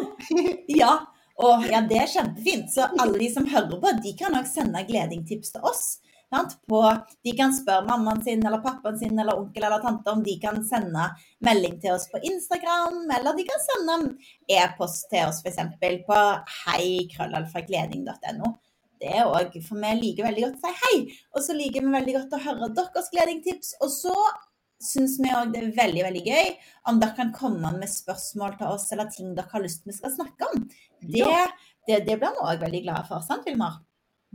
Ja, 0.73 0.94
og 1.40 1.66
ja, 1.70 1.81
det 1.88 1.98
er 2.02 2.12
kjempefint. 2.12 2.70
Så 2.72 2.87
alle 2.90 3.19
de 3.20 3.28
som 3.32 3.48
hører 3.48 3.81
på, 3.81 3.96
de 4.04 4.14
kan 4.19 4.37
òg 4.38 4.46
sende 4.48 4.84
gledingtips 4.88 5.54
til 5.54 5.66
oss. 5.66 5.84
På, 6.70 6.81
de 7.26 7.32
kan 7.34 7.50
spørre 7.50 7.88
mammaen 7.88 8.20
sin 8.22 8.44
eller 8.46 8.62
pappaen 8.62 8.98
sin 9.00 9.19
eller 9.19 9.38
onkel 9.40 9.64
eller 9.66 9.82
tante 9.82 10.12
om 10.12 10.20
de 10.22 10.37
kan 10.38 10.60
sende 10.62 11.08
melding 11.42 11.81
til 11.82 11.96
oss 11.96 12.06
på 12.12 12.20
Instagram, 12.22 13.00
eller 13.16 13.34
de 13.34 13.46
kan 13.48 13.64
sende 13.64 13.96
e-post 14.46 15.08
til 15.10 15.26
oss 15.26 15.40
f.eks. 15.42 15.58
på 16.06 16.18
heikrøllalfagleding.no. 16.61 18.52
Det 19.00 19.11
er 19.16 19.25
også, 19.25 19.62
for 19.64 19.80
vi 19.80 19.90
liker 19.97 20.28
veldig 20.28 20.44
godt 20.44 20.61
å 20.61 20.62
si 20.68 20.73
hei, 20.85 20.97
og 21.35 21.42
så 21.42 21.56
liker 21.56 21.82
vi 21.82 21.97
veldig 21.97 22.16
godt 22.18 22.37
å 22.37 22.42
høre 22.47 22.70
deres 22.78 23.11
gledingtips. 23.11 23.75
Og 23.80 23.90
så 23.90 24.14
syns 24.80 25.18
vi 25.20 25.32
òg 25.37 25.52
det 25.54 25.60
er 25.62 25.75
veldig 25.76 26.04
veldig 26.06 26.22
gøy 26.26 26.52
om 26.90 27.00
dere 27.02 27.16
kan 27.18 27.32
komme 27.37 27.72
med 27.76 27.90
spørsmål 27.92 28.56
til 28.58 28.70
oss 28.72 28.87
eller 28.94 29.10
ting 29.12 29.34
dere 29.37 29.52
har 29.52 29.64
lyst 29.64 29.84
vi 29.87 29.96
skal 29.96 30.14
snakke 30.14 30.49
om. 30.54 30.64
Det, 31.00 31.20
Ja. 31.20 31.46
det, 31.87 32.06
det 32.06 32.16
blir 32.20 32.32
vi 32.38 32.46
òg 32.46 32.64
veldig 32.64 32.82
glade 32.87 33.04
for, 33.08 33.20
sant 33.26 33.44
Vilmar? 33.49 33.82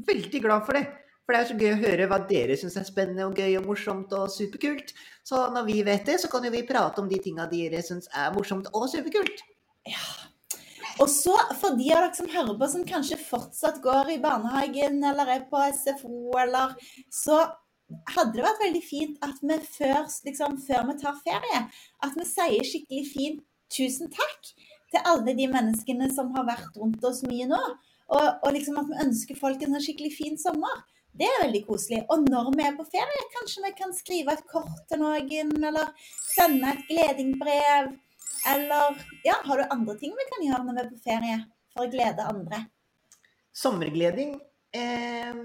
Veldig 0.06 0.42
glad 0.44 0.66
for 0.68 0.78
det. 0.78 0.86
For 1.26 1.34
det 1.34 1.40
er 1.40 1.50
så 1.50 1.58
gøy 1.58 1.72
å 1.74 1.82
høre 1.82 2.08
hva 2.12 2.20
dere 2.30 2.56
syns 2.60 2.76
er 2.78 2.86
spennende 2.86 3.26
og 3.26 3.40
gøy 3.40 3.58
og 3.58 3.66
morsomt 3.66 4.12
og 4.14 4.30
superkult. 4.30 4.94
Så 5.26 5.48
når 5.56 5.66
vi 5.66 5.80
vet 5.88 6.06
det, 6.06 6.20
så 6.22 6.30
kan 6.30 6.46
jo 6.46 6.54
vi 6.54 6.62
prate 6.68 7.02
om 7.02 7.10
de 7.10 7.18
tinga 7.18 7.48
dere 7.50 7.82
syns 7.82 8.06
er 8.14 8.30
morsomt 8.36 8.70
og 8.78 8.86
superkult. 8.92 9.42
Ja. 9.90 10.06
Og 11.02 11.10
så 11.10 11.34
for 11.60 11.76
de 11.80 11.90
av 11.92 12.06
dere 12.06 12.14
som 12.16 12.30
hører 12.30 12.54
på, 12.60 12.68
som 12.72 12.86
kanskje 12.88 13.18
fortsatt 13.20 13.82
går 13.84 14.14
i 14.14 14.22
barnehagen 14.22 15.02
eller 15.10 15.34
er 15.34 15.48
på 15.50 15.60
SFO, 15.82 16.30
eller 16.40 16.78
så 17.12 17.42
hadde 18.16 18.38
det 18.38 18.46
vært 18.46 18.64
veldig 18.64 18.84
fint 18.86 19.26
at 19.26 19.42
vi 19.42 19.58
før, 19.68 20.08
liksom, 20.28 20.58
før 20.66 20.88
vi 20.90 20.96
tar 21.02 21.20
ferie, 21.26 21.62
at 22.06 22.18
vi 22.18 22.26
sier 22.30 22.66
skikkelig 22.66 23.06
fint 23.12 23.44
tusen 23.74 24.10
takk 24.14 24.52
til 24.94 25.02
alle 25.10 25.36
de 25.38 25.48
menneskene 25.52 26.10
som 26.14 26.32
har 26.36 26.48
vært 26.48 26.78
rundt 26.80 27.06
oss 27.06 27.24
mye 27.28 27.48
nå. 27.50 27.62
Og, 28.06 28.28
og 28.46 28.52
liksom 28.54 28.78
at 28.82 28.90
vi 28.92 29.02
ønsker 29.08 29.40
folk 29.40 29.64
en 29.66 29.80
skikkelig 29.82 30.14
fin 30.14 30.38
sommer. 30.38 30.84
Det 31.16 31.26
er 31.26 31.46
veldig 31.46 31.62
koselig. 31.66 32.02
Og 32.12 32.26
når 32.28 32.52
vi 32.54 32.66
er 32.68 32.76
på 32.78 32.86
ferie, 32.92 33.28
kanskje 33.34 33.64
vi 33.64 33.72
kan 33.78 33.94
skrive 33.96 34.36
et 34.36 34.46
kort 34.52 34.84
til 34.90 35.02
noen, 35.02 35.54
eller 35.64 35.94
sende 36.28 36.74
et 36.74 36.84
gledingbrev. 36.90 37.94
Eller 38.52 39.06
ja, 39.26 39.40
har 39.48 39.62
du 39.62 39.74
andre 39.74 39.96
ting 39.98 40.14
vi 40.14 40.28
kan 40.30 40.44
gjøre 40.46 40.66
når 40.68 40.76
vi 40.76 40.84
er 40.84 40.90
på 40.92 41.06
ferie 41.08 41.38
for 41.74 41.86
å 41.86 41.92
glede 41.94 42.28
andre? 42.30 42.66
Sommergleding. 43.56 44.36
Eh, 44.76 45.40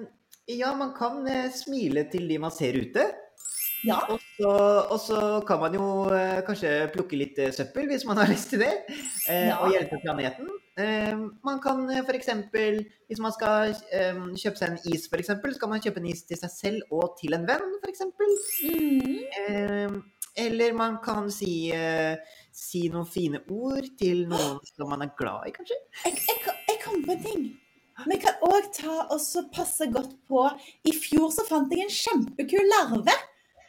ja, 0.59 0.75
man 0.77 0.95
kan 0.97 1.27
eh, 1.27 1.51
smile 1.53 2.07
til 2.11 2.29
de 2.29 2.39
man 2.43 2.53
ser 2.55 2.79
ute. 2.81 3.07
Ja. 3.85 3.97
Og 4.13 4.21
så, 4.37 4.51
og 4.93 4.99
så 5.01 5.21
kan 5.49 5.61
man 5.63 5.77
jo 5.77 5.85
eh, 6.13 6.43
kanskje 6.45 6.91
plukke 6.93 7.17
litt 7.17 7.39
eh, 7.41 7.53
søppel 7.55 7.89
hvis 7.89 8.05
man 8.09 8.21
har 8.21 8.29
lyst 8.35 8.53
til 8.53 8.65
det. 8.65 8.73
Ja. 9.29 9.61
Og 9.63 9.75
hjelpe 9.75 10.01
planeten. 10.05 10.51
Man 11.45 11.59
kan 11.61 11.83
f.eks. 12.07 12.31
hvis 12.55 13.19
man 13.21 13.35
skal 13.35 13.75
kjøpe 13.75 14.57
seg 14.57 14.71
en 14.71 14.79
is, 14.95 15.03
for 15.11 15.21
eksempel, 15.21 15.53
så 15.53 15.61
kan 15.61 15.73
man 15.75 15.83
kjøpe 15.85 16.01
en 16.01 16.09
is 16.09 16.23
til 16.25 16.39
seg 16.41 16.55
selv 16.55 16.95
og 16.97 17.19
til 17.19 17.37
en 17.37 17.45
venn, 17.45 17.75
f.eks. 17.83 18.07
Mm. 18.65 19.99
Eller 20.41 20.79
man 20.79 20.97
kan 21.05 21.29
si, 21.35 21.69
si 22.49 22.87
noen 22.95 23.11
fine 23.13 23.43
ord 23.53 23.91
til 24.01 24.25
noen 24.31 24.63
som 24.71 24.89
man 24.89 25.05
er 25.05 25.13
glad 25.19 25.51
i, 25.51 25.57
kanskje. 25.59 25.83
Jeg, 26.07 26.23
jeg, 26.31 26.55
jeg 26.71 26.81
kom 26.87 27.05
på 27.05 27.19
en 27.19 27.29
ting. 27.29 27.45
Vi 28.07 28.17
kan 28.23 28.41
òg 28.47 28.71
ta 28.77 28.97
og 29.13 29.51
passe 29.55 29.89
godt 29.93 30.15
på 30.31 30.47
I 30.89 30.95
fjor 30.97 31.29
så 31.35 31.45
fant 31.49 31.73
jeg 31.75 31.85
en 31.85 31.93
kjempekul 31.93 32.71
larve. 32.73 33.17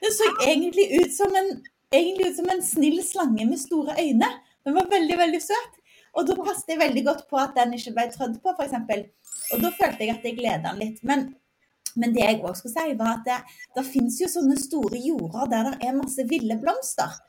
Den 0.02 0.16
så 0.16 0.30
egentlig 0.48 0.88
ut 1.02 1.14
som 1.14 1.36
en, 1.38 1.52
egentlig 1.94 2.32
ut 2.32 2.40
som 2.40 2.50
en 2.54 2.64
snill 2.66 3.02
slange 3.06 3.46
med 3.46 3.60
store 3.62 3.98
øyne. 4.00 4.30
Den 4.66 4.78
var 4.78 4.90
veldig, 4.92 5.18
veldig 5.18 5.42
søt. 5.44 5.78
Og 6.18 6.28
da 6.28 6.36
passet 6.42 6.74
jeg 6.74 6.82
veldig 6.82 7.04
godt 7.08 7.28
på 7.30 7.40
at 7.40 7.54
den 7.56 7.76
ikke 7.78 7.94
ble 7.96 8.08
trødd 8.12 8.40
på, 8.44 8.54
f.eks. 8.58 8.74
Og 9.54 9.62
da 9.64 9.72
følte 9.76 10.04
jeg 10.04 10.16
at 10.16 10.26
jeg 10.28 10.38
gleda 10.40 10.72
den 10.72 10.82
litt. 10.82 11.04
Men, 11.08 11.28
men 11.96 12.16
det 12.16 12.26
jeg 12.26 12.42
òg 12.42 12.58
skulle 12.60 12.74
si, 12.74 12.96
var 13.00 13.20
at 13.20 13.28
det, 13.28 13.38
det 13.78 13.86
fins 13.88 14.20
jo 14.22 14.30
sånne 14.32 14.58
store 14.60 15.00
jorder 15.00 15.52
der 15.52 15.70
det 15.70 15.88
er 15.88 15.98
masse 15.98 16.26
ville 16.28 16.58
blomster. 16.62 17.20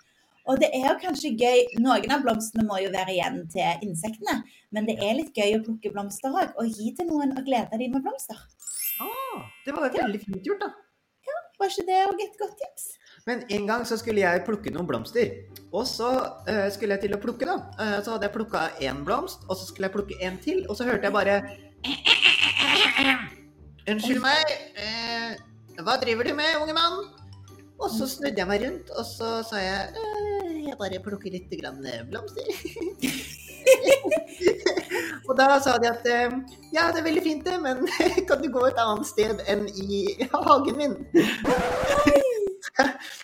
Og 0.50 0.58
det 0.58 0.70
er 0.74 0.88
jo 0.88 0.94
kanskje 1.02 1.34
gøy 1.38 1.60
Noen 1.82 2.14
av 2.14 2.24
blomstene 2.24 2.64
må 2.66 2.80
jo 2.82 2.90
være 2.94 3.14
igjen 3.14 3.42
til 3.52 3.86
insektene, 3.86 4.40
men 4.74 4.88
det 4.88 4.96
er 4.98 5.18
litt 5.18 5.36
gøy 5.36 5.58
å 5.58 5.62
plukke 5.66 5.92
blomster 5.94 6.34
òg. 6.34 6.56
Og 6.58 6.70
gi 6.70 6.90
til 6.98 7.08
noen 7.10 7.36
og 7.36 7.44
glede 7.46 7.78
dem 7.78 7.94
med 7.94 8.02
blomster. 8.02 8.40
Ah, 9.02 9.44
det 9.66 9.74
var 9.76 9.92
veldig 9.94 10.22
fint 10.22 10.46
gjort, 10.46 10.64
da. 10.64 10.72
Ja, 11.22 11.38
Var 11.60 11.70
ikke 11.70 11.86
det 11.86 12.00
òg 12.08 12.24
et 12.24 12.38
godt 12.40 12.56
tips? 12.58 12.88
Men 13.26 13.44
en 13.54 13.66
gang 13.68 13.84
så 13.86 13.96
skulle 14.00 14.24
jeg 14.24 14.42
plukke 14.46 14.72
noen 14.74 14.88
blomster. 14.88 15.30
Og 15.70 15.86
så 15.86 16.10
uh, 16.48 16.68
skulle 16.74 16.96
jeg 16.96 17.06
til 17.06 17.14
å 17.14 17.20
plukke, 17.22 17.46
da. 17.46 17.56
Uh, 17.78 17.98
så 18.02 18.16
hadde 18.16 18.26
jeg 18.26 18.34
plukka 18.34 18.66
én 18.82 19.04
blomst, 19.06 19.46
og 19.48 19.54
så 19.58 19.68
skulle 19.68 19.86
jeg 19.88 19.94
plukke 19.94 20.18
en 20.26 20.40
til, 20.42 20.64
og 20.66 20.78
så 20.78 20.88
hørte 20.88 21.06
jeg 21.06 21.14
bare 21.14 21.42
Unnskyld 23.90 24.20
meg, 24.22 24.50
uh, 24.78 25.30
hva 25.82 25.96
driver 26.02 26.26
du 26.26 26.34
med, 26.38 26.58
unge 26.62 26.74
mann? 26.76 27.00
Og 27.82 27.90
så 27.90 28.06
snudde 28.06 28.38
jeg 28.38 28.46
meg 28.46 28.62
rundt, 28.62 28.92
og 28.94 29.06
så 29.06 29.30
sa 29.46 29.58
jeg 29.58 29.94
«Øh, 29.98 30.11
jeg 30.68 30.78
bare 30.80 31.02
plukker 31.04 31.30
litt 31.34 31.52
grann 31.60 31.80
blomster. 32.10 32.46
og 35.28 35.36
da 35.38 35.48
sa 35.62 35.76
de 35.82 35.90
at 35.90 36.06
eh, 36.10 36.34
ja, 36.74 36.88
det 36.90 37.02
er 37.02 37.08
veldig 37.08 37.24
fint 37.24 37.46
det, 37.46 37.58
men 37.62 37.86
kan 38.28 38.42
du 38.42 38.48
gå 38.52 38.66
et 38.68 38.82
annet 38.82 39.08
sted 39.08 39.42
enn 39.50 39.66
i 39.70 40.04
hagen 40.32 40.76
min? 40.78 40.94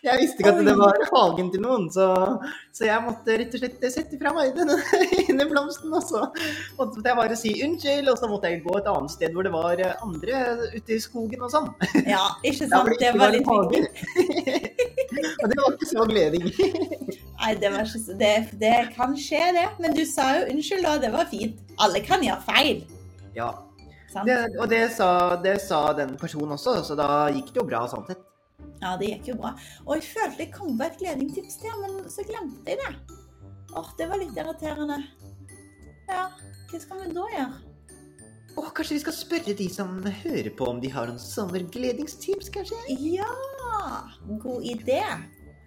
Jeg 0.04 0.18
visste 0.20 0.42
ikke 0.42 0.52
at 0.52 0.66
det 0.66 0.74
var 0.76 0.98
hagen 1.08 1.48
til 1.52 1.62
noen, 1.62 1.86
så, 1.92 2.06
så 2.74 2.86
jeg 2.86 3.04
måtte 3.04 3.36
rett 3.40 3.54
og 3.56 3.62
slett 3.62 3.86
sette 3.94 4.18
fra 4.20 4.32
meg 4.36 4.52
denne, 4.58 5.46
blomsten. 5.50 5.94
Og 5.94 6.04
så 6.04 6.20
måtte 6.78 7.04
jeg 7.06 7.20
bare 7.20 7.38
si 7.38 7.54
unnskyld, 7.66 8.10
og 8.12 8.20
så 8.20 8.30
måtte 8.30 8.52
jeg 8.52 8.64
gå 8.66 8.76
et 8.78 8.90
annet 8.92 9.14
sted 9.14 9.34
hvor 9.34 9.46
det 9.46 9.54
var 9.54 9.82
andre 10.04 10.34
ute 10.74 10.98
i 10.98 11.00
skogen 11.02 11.46
og 11.46 11.54
sånn. 11.54 11.68
Ja, 12.04 12.24
ikke 12.42 12.68
sant. 12.68 12.92
Det 13.00 13.14
var 13.16 13.34
litt 13.34 13.48
viktig. 13.48 13.82
Og 15.38 15.48
det 15.48 15.58
var 15.62 15.68
ikke 15.74 15.92
så 15.94 16.08
gleding. 16.12 16.46
Nei, 17.38 17.52
det, 17.54 17.70
ikke 17.70 18.18
det, 18.18 18.34
det 18.58 18.76
kan 18.96 19.14
skje, 19.14 19.40
det. 19.54 19.68
Men 19.78 19.94
du 19.94 20.02
sa 20.08 20.32
jo 20.40 20.48
unnskyld, 20.50 20.84
da. 20.86 20.96
Det 21.02 21.10
var 21.14 21.28
fint. 21.30 21.60
Alle 21.78 22.02
kan 22.02 22.24
gjøre 22.24 22.42
feil. 22.46 22.80
Ja, 23.36 23.52
det, 24.26 24.38
og 24.58 24.66
det 24.72 24.82
sa, 24.96 25.36
det 25.42 25.58
sa 25.62 25.92
den 25.94 26.16
personen 26.18 26.56
også, 26.56 26.80
så 26.86 26.96
da 26.98 27.28
gikk 27.30 27.52
det 27.52 27.62
jo 27.62 27.68
bra 27.68 27.84
sånn 27.90 28.06
sett. 28.08 28.24
Ja, 28.80 28.96
det 28.98 29.12
gikk 29.12 29.32
jo 29.32 29.38
bra. 29.38 29.52
Og 29.86 29.98
jeg 29.98 30.08
følte 30.08 30.44
jeg 30.44 30.52
kom 30.54 30.74
på 30.78 30.86
et 30.86 30.98
gledingstips 30.98 31.60
til, 31.62 31.78
men 31.84 32.10
så 32.10 32.24
glemte 32.26 32.72
jeg 32.72 32.80
det. 32.82 33.16
Åh, 33.76 33.94
det 33.98 34.10
var 34.10 34.22
litt 34.22 34.38
irriterende. 34.38 34.98
Ja, 36.08 36.28
hva 36.70 36.80
skal 36.82 37.02
vi 37.04 37.14
da 37.14 37.26
gjøre? 37.36 37.64
Åh, 38.58 38.70
kanskje 38.74 38.96
vi 38.96 39.02
skal 39.04 39.14
spørre 39.14 39.54
de 39.58 39.68
som 39.70 39.98
hører 40.02 40.50
på 40.58 40.66
om 40.66 40.80
de 40.82 40.90
har 40.90 41.10
noen 41.10 41.20
sommergledingstips, 41.22 42.48
kanskje? 42.54 42.78
Ja, 42.98 43.28
god 44.42 44.64
idé. 44.66 45.02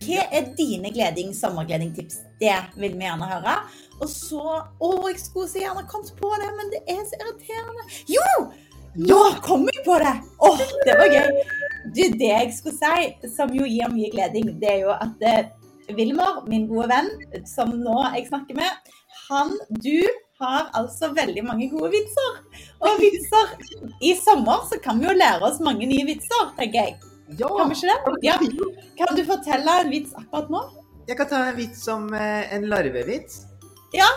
Hva 0.02 0.24
er 0.34 0.50
dine 0.58 0.90
gleding, 0.94 1.34
sommergledingtips? 1.38 2.24
Det 2.42 2.56
vil 2.82 2.96
vi 2.98 3.06
gjerne 3.06 3.28
høre. 3.30 3.56
Og 4.02 4.10
så 4.10 4.42
Å, 4.42 4.90
jeg 5.12 5.20
skulle 5.22 5.50
så 5.52 5.62
gjerne 5.62 5.86
kommet 5.90 6.14
på 6.18 6.32
det, 6.42 6.50
men 6.58 6.72
det 6.74 6.82
er 6.90 7.02
så 7.06 7.20
irriterende. 7.22 7.86
Jo! 8.10 8.32
Nå 8.98 9.20
kom 9.46 9.68
jeg 9.70 9.84
på 9.86 10.00
det! 10.02 10.16
Åh, 10.44 10.64
det 10.88 10.96
var 11.00 11.14
gøy. 11.14 11.44
Du, 11.94 12.02
det 12.18 12.32
jeg 12.32 12.50
skulle 12.58 12.78
si, 12.78 13.30
som 13.36 13.54
jo 13.56 13.68
gir 13.70 13.94
mye 13.94 14.10
gleding, 14.14 14.50
det 14.62 14.74
er 14.74 14.82
jo 14.88 14.96
at 14.96 15.24
eh, 15.26 15.54
Wilmer, 15.96 16.42
min 16.50 16.68
gode 16.70 16.90
venn, 16.92 17.14
som 17.48 17.72
nå 17.84 17.96
jeg 18.16 18.28
snakker 18.30 18.58
med, 18.58 18.92
han, 19.30 19.54
du 19.84 20.02
har 20.42 20.70
altså 20.78 21.12
veldig 21.16 21.46
mange 21.46 21.70
gode 21.72 21.92
vitser. 21.94 22.42
Og 22.82 23.00
vitser 23.02 23.56
I 24.02 24.16
sommer 24.18 24.66
så 24.70 24.82
kan 24.84 25.00
vi 25.02 25.10
jo 25.10 25.18
lære 25.18 25.46
oss 25.46 25.62
mange 25.64 25.88
nye 25.90 26.08
vitser, 26.10 26.52
tenker 26.58 26.88
jeg. 26.90 27.11
Ja! 27.40 27.58
Kan 27.58 27.70
vi 27.70 27.76
ikke 27.76 27.88
det? 27.88 27.98
Ja. 28.24 28.38
Kan 28.98 29.16
du 29.16 29.26
fortelle 29.26 29.82
en 29.84 29.92
vits 29.92 30.14
akkurat 30.18 30.50
nå? 30.52 30.62
Jeg 31.08 31.18
kan 31.18 31.28
ta 31.30 31.50
en 31.50 31.58
vits 31.58 31.88
om 31.92 32.14
eh, 32.14 32.56
en 32.56 32.68
larvevits. 32.70 33.42
Ja. 33.96 34.08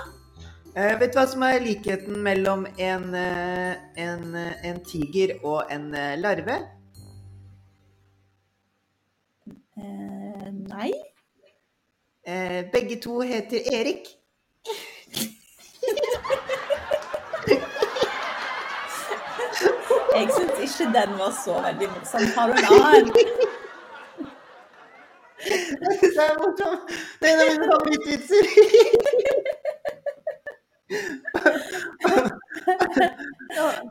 Uh, 0.75 0.99
vet 0.99 1.13
du 1.15 1.19
hva 1.21 1.27
som 1.31 1.43
er 1.47 1.63
likheten 1.63 2.19
mellom 2.27 2.67
en, 2.83 3.15
eh, 3.15 3.75
en, 4.03 4.35
en 4.67 4.81
tiger 4.87 5.37
og 5.47 5.71
en 5.71 5.95
larve? 6.19 6.59
Uh, 9.79 10.51
nei. 10.51 10.91
Uh, 12.27 12.67
begge 12.75 12.99
to 13.07 13.21
heter 13.23 13.61
Erik. 13.79 14.11
Jeg 20.15 20.29
syns 20.37 20.59
ikke 20.67 20.85
den 20.95 21.11
var 21.19 21.33
så 21.45 21.55
veldig 21.63 21.89
morsom. 21.95 22.21
Har 22.37 22.47
du 22.47 22.53
en 22.53 22.65
annen? 22.75 23.07
Det 25.45 26.23
er 26.25 26.37
morsomt. 26.43 26.93
Det 27.21 27.27
er 27.29 27.35
en 27.35 27.41
av 27.43 27.49
mine 27.53 27.67
favorittvitser. 27.73 28.45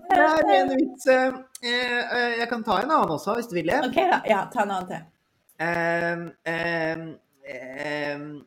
Det 0.10 0.18
er 0.18 0.54
en 0.56 0.72
vits 0.72 1.06
eh, 1.12 1.34
eh, 1.64 2.32
Jeg 2.40 2.48
kan 2.50 2.64
ta 2.64 2.80
en 2.80 2.92
annen 2.92 3.12
også, 3.18 3.36
hvis 3.38 3.50
du 3.52 3.56
vil 3.60 3.70
det. 3.74 3.80
OK, 3.90 4.00
da. 4.14 4.22
Ja, 4.30 4.40
ta 4.54 4.64
en 4.64 4.72
annen 4.78 4.90
til. 4.94 5.02
Um, 5.64 6.22
um, 6.54 7.02
um. 8.16 8.44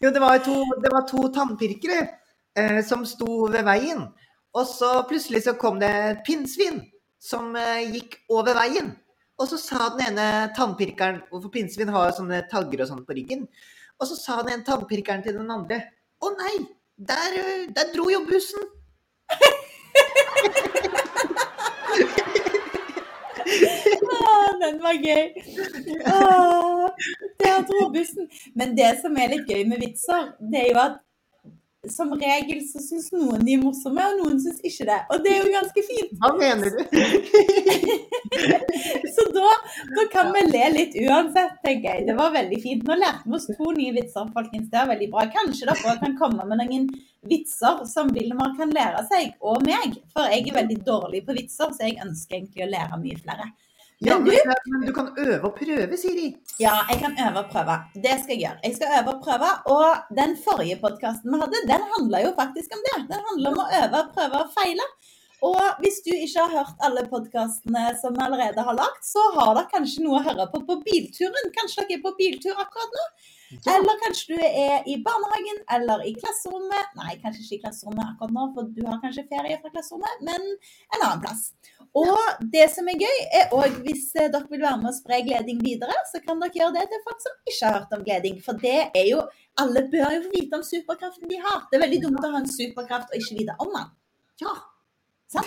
Jo, 0.00 0.10
det 0.10 0.20
var 0.20 0.38
to, 0.44 0.56
det 0.84 0.90
var 0.92 1.04
to 1.08 1.28
tannpirkere 1.34 2.19
eh, 2.58 2.80
som 2.86 3.04
sto 3.06 3.46
ved 3.52 3.66
veien. 3.66 4.06
Og 4.56 4.66
så 4.66 4.90
plutselig 5.08 5.44
så 5.46 5.54
kom 5.58 5.78
det 5.82 5.90
et 5.90 6.24
pinnsvin 6.26 6.82
som 7.22 7.54
eh, 7.56 7.86
gikk 7.94 8.18
over 8.32 8.58
veien. 8.58 8.92
Og 9.40 9.48
så 9.48 9.56
sa 9.60 9.88
den 9.94 10.10
ene 10.10 10.50
tannpirkeren 10.56 11.22
For 11.30 11.52
pinnsvin 11.52 11.92
har 11.94 12.10
jo 12.10 12.18
sånne 12.18 12.42
tagger 12.50 12.82
og 12.84 12.90
sånn 12.90 13.06
på 13.06 13.16
ryggen. 13.16 13.46
Og 14.00 14.10
så 14.10 14.18
sa 14.18 14.40
den 14.42 14.56
ene 14.56 14.66
tannpirkeren 14.66 15.24
til 15.24 15.38
den 15.38 15.52
andre 15.52 15.80
Å 16.20 16.34
nei, 16.36 16.56
der, 17.00 17.38
eh, 17.40 17.66
der 17.76 17.92
dro 17.94 18.10
jo 18.12 18.24
bussen. 18.28 18.68
Den 24.60 24.76
var 24.82 24.96
gøy. 25.00 25.30
Der 27.40 27.62
dro 27.66 27.86
bussen. 27.94 28.28
Men 28.54 28.74
det 28.76 28.90
som 29.00 29.16
er 29.18 29.32
litt 29.32 29.48
gøy 29.48 29.64
med 29.68 29.80
vitser, 29.82 30.34
det 30.52 30.60
er 30.60 30.68
jo 30.68 30.80
at 30.82 30.98
som 31.88 32.12
regel 32.12 32.60
så 32.68 32.80
syns 32.84 33.06
noen 33.14 33.40
de 33.46 33.54
er 33.56 33.60
morsomme, 33.62 34.04
og 34.04 34.18
noen 34.20 34.40
syns 34.42 34.58
ikke 34.60 34.84
det. 34.88 34.98
Og 35.14 35.22
det 35.24 35.30
er 35.32 35.38
jo 35.40 35.52
ganske 35.54 35.84
fint. 35.86 36.10
Hva 36.20 36.32
mener 36.36 36.74
du? 36.74 36.80
Så 39.14 39.24
da, 39.34 39.46
da 39.96 40.04
kan 40.12 40.28
vi 40.34 40.42
le 40.50 40.66
litt 40.74 40.98
uansett, 41.06 41.56
tenker 41.64 41.88
jeg. 41.88 42.04
Det 42.10 42.16
var 42.18 42.34
veldig 42.36 42.58
fint. 42.62 42.84
Nå 42.84 42.98
lærte 43.00 43.24
vi 43.24 43.38
oss 43.38 43.48
to 43.48 43.72
nye 43.76 43.94
vitser, 43.96 44.28
folkens. 44.36 44.68
Det 44.72 44.82
er 44.82 44.90
veldig 44.92 45.08
bra. 45.14 45.24
Kanskje 45.32 45.70
dere 45.70 45.96
kan 46.04 46.18
komme 46.20 46.46
med 46.50 46.60
noen 46.60 46.86
vitser 47.30 47.82
som 47.88 48.12
Vilmar 48.12 48.52
kan 48.60 48.76
lære 48.76 49.06
seg, 49.08 49.32
og 49.40 49.64
meg. 49.64 49.96
For 50.12 50.28
jeg 50.28 50.50
er 50.50 50.60
veldig 50.60 50.78
dårlig 50.84 51.24
på 51.24 51.36
vitser, 51.38 51.72
så 51.72 51.88
jeg 51.88 52.00
ønsker 52.04 52.42
egentlig 52.42 52.68
å 52.68 52.72
lære 52.76 53.00
mye 53.00 53.24
flere. 53.24 53.50
Ja, 54.00 54.14
Men 54.16 54.24
du, 54.24 54.32
men, 54.72 54.86
du 54.88 54.92
kan 54.96 55.08
øve 55.18 55.44
og 55.44 55.54
prøve, 55.58 55.96
Siri. 56.00 56.28
ja, 56.60 56.72
jeg 56.88 56.98
kan 57.02 57.12
øve 57.24 57.42
og 57.42 57.50
prøve. 57.52 57.74
Det 58.04 58.14
skal 58.22 58.32
jeg 58.32 58.40
gjøre. 58.44 58.58
Jeg 58.64 58.76
skal 58.76 58.94
øve 58.98 59.12
og 59.14 59.18
prøve. 59.26 59.50
Og 59.74 59.88
den 60.20 60.30
forrige 60.44 60.76
podkasten 60.84 61.28
vi 61.32 61.40
hadde, 61.42 61.60
den 61.72 61.82
handla 61.92 62.22
jo 62.26 62.30
faktisk 62.38 62.76
om 62.76 62.80
det. 62.86 62.96
Den 63.12 63.20
handler 63.28 63.50
om 63.52 63.60
å 63.64 63.66
øve, 63.80 64.00
prøve 64.14 64.40
og 64.44 64.54
feile. 64.56 64.86
Og 65.46 65.80
hvis 65.80 66.02
du 66.04 66.10
ikke 66.12 66.42
har 66.44 66.52
hørt 66.52 66.82
alle 66.84 67.06
podkastene 67.08 67.84
som 68.00 68.16
vi 68.16 68.24
allerede 68.26 68.64
har 68.66 68.76
lagt, 68.76 69.04
så 69.08 69.22
har 69.38 69.54
dere 69.56 69.70
kanskje 69.72 70.04
noe 70.04 70.20
å 70.20 70.24
høre 70.26 70.46
på 70.52 70.60
på 70.68 70.76
bilturen. 70.84 71.52
Kanskje 71.56 71.86
dere 71.86 71.96
er 71.98 72.02
på 72.04 72.12
biltur 72.18 72.60
akkurat 72.60 72.96
nå? 72.98 73.06
Eller 73.72 73.96
kanskje 74.04 74.36
du 74.36 74.42
er 74.46 74.84
i 74.86 74.98
barnehagen 75.02 75.62
eller 75.76 76.04
i 76.06 76.12
klasserommet. 76.14 76.92
Nei, 76.98 77.16
kanskje 77.22 77.46
ikke 77.46 77.56
i 77.56 77.62
klasserommet 77.64 78.12
akkurat 78.12 78.34
nå, 78.36 78.44
for 78.54 78.68
du 78.76 78.82
har 78.86 79.00
kanskje 79.02 79.26
ferie 79.32 79.56
fra 79.62 79.72
klasserommet, 79.72 80.20
men 80.28 80.44
en 80.50 81.06
annen 81.06 81.24
plass. 81.24 81.48
Og 81.98 82.44
det 82.52 82.68
som 82.70 82.86
er 82.92 83.00
gøy, 83.02 83.22
er 83.40 83.54
òg 83.56 83.80
hvis 83.82 84.04
eh, 84.14 84.28
dere 84.30 84.46
vil 84.52 84.62
være 84.62 84.78
med 84.78 84.92
og 84.92 84.94
spre 84.94 85.18
gleding 85.26 85.58
videre, 85.64 85.96
så 86.12 86.20
kan 86.22 86.38
dere 86.42 86.54
gjøre 86.54 86.76
det 86.76 86.84
til 86.92 87.02
folk 87.08 87.24
som 87.24 87.38
ikke 87.40 87.64
har 87.64 87.78
hørt 87.80 87.96
om 87.96 88.04
gleding. 88.06 88.36
For 88.44 88.60
det 88.66 88.78
er 88.90 89.08
jo 89.10 89.24
Alle 89.60 89.82
bør 89.92 90.14
jo 90.14 90.20
få 90.24 90.30
vite 90.32 90.56
om 90.56 90.62
superkraften 90.64 91.28
de 91.28 91.36
har. 91.42 91.64
Det 91.68 91.76
er 91.76 91.82
veldig 91.82 91.98
dumt 92.04 92.22
å 92.24 92.30
ha 92.32 92.38
en 92.38 92.46
superkraft 92.48 93.10
og 93.10 93.18
ikke 93.18 93.40
vite 93.42 93.56
om 93.60 93.74
den. 93.74 93.90
Ja. 94.40 94.54
Det, 95.30 95.42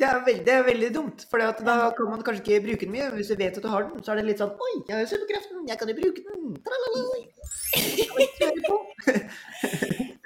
det, 0.00 0.06
er 0.08 0.22
veldig, 0.24 0.44
det, 0.46 0.52
er 0.52 0.62
veldig, 0.64 0.88
dumt, 0.94 1.24
for 1.28 1.36
da 1.42 1.50
kan 1.92 2.06
man 2.08 2.22
kanskje 2.24 2.42
ikke 2.42 2.64
bruke 2.64 2.86
den 2.86 2.94
mye. 2.94 3.10
Hvis 3.12 3.28
du 3.28 3.36
vet 3.36 3.58
at 3.58 3.64
du 3.64 3.68
har 3.68 3.84
den, 3.84 4.00
så 4.04 4.14
er 4.14 4.16
det 4.20 4.30
litt 4.30 4.40
sånn 4.40 4.54
Oi, 4.56 4.70
jeg 4.88 4.94
har 4.94 5.02
jo 5.02 5.10
superkreften, 5.10 5.66
jeg 5.68 5.76
kan 5.80 5.90
jo 5.92 5.96
bruke 5.98 6.20
den. 6.28 6.40